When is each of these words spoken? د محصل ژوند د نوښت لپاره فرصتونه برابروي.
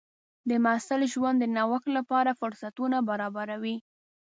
د 0.49 0.51
محصل 0.65 1.01
ژوند 1.13 1.37
د 1.39 1.45
نوښت 1.55 1.87
لپاره 1.97 2.37
فرصتونه 2.41 2.97
برابروي. 3.09 3.77